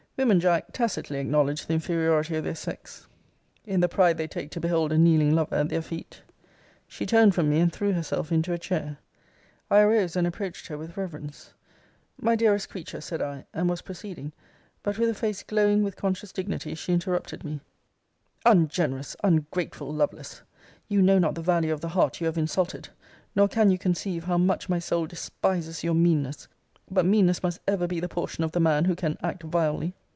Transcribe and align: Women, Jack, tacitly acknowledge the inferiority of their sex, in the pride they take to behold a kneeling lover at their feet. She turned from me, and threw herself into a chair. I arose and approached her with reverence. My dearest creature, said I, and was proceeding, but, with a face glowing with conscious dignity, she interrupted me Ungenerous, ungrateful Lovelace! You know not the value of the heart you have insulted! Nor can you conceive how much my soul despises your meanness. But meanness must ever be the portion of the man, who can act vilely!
Women, 0.17 0.39
Jack, 0.39 0.71
tacitly 0.71 1.17
acknowledge 1.17 1.65
the 1.65 1.73
inferiority 1.73 2.35
of 2.35 2.43
their 2.43 2.53
sex, 2.53 3.07
in 3.65 3.79
the 3.79 3.89
pride 3.89 4.17
they 4.19 4.27
take 4.27 4.51
to 4.51 4.59
behold 4.59 4.91
a 4.91 4.97
kneeling 4.97 5.33
lover 5.33 5.55
at 5.55 5.69
their 5.69 5.81
feet. 5.81 6.21
She 6.87 7.07
turned 7.07 7.33
from 7.33 7.49
me, 7.49 7.59
and 7.59 7.73
threw 7.73 7.93
herself 7.93 8.31
into 8.31 8.53
a 8.53 8.59
chair. 8.59 8.99
I 9.71 9.79
arose 9.79 10.15
and 10.15 10.27
approached 10.27 10.67
her 10.67 10.77
with 10.77 10.95
reverence. 10.95 11.55
My 12.19 12.35
dearest 12.35 12.69
creature, 12.69 13.01
said 13.01 13.19
I, 13.19 13.45
and 13.51 13.67
was 13.67 13.81
proceeding, 13.81 14.31
but, 14.83 14.99
with 14.99 15.09
a 15.09 15.15
face 15.15 15.41
glowing 15.41 15.81
with 15.81 15.95
conscious 15.95 16.31
dignity, 16.31 16.75
she 16.75 16.93
interrupted 16.93 17.43
me 17.43 17.59
Ungenerous, 18.45 19.15
ungrateful 19.23 19.91
Lovelace! 19.91 20.43
You 20.87 21.01
know 21.01 21.17
not 21.17 21.33
the 21.33 21.41
value 21.41 21.73
of 21.73 21.81
the 21.81 21.89
heart 21.95 22.19
you 22.21 22.27
have 22.27 22.37
insulted! 22.37 22.89
Nor 23.35 23.47
can 23.47 23.71
you 23.71 23.79
conceive 23.79 24.25
how 24.25 24.37
much 24.37 24.69
my 24.69 24.77
soul 24.77 25.07
despises 25.07 25.83
your 25.83 25.95
meanness. 25.95 26.47
But 26.91 27.05
meanness 27.07 27.41
must 27.41 27.59
ever 27.67 27.87
be 27.87 27.99
the 27.99 28.09
portion 28.09 28.43
of 28.43 28.51
the 28.51 28.59
man, 28.59 28.85
who 28.85 28.93
can 28.95 29.17
act 29.23 29.41
vilely! 29.41 29.95